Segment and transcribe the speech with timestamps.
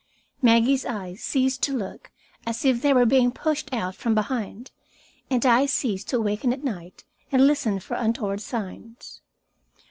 [0.41, 2.09] Maggie's eyes ceased to look
[2.47, 4.71] as if they were being pushed out from behind,
[5.29, 9.21] and I ceased to waken at night and listen for untoward signs.